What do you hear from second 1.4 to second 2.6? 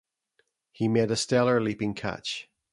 leaping catch.